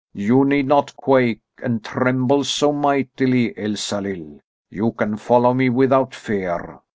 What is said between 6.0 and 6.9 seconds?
fear.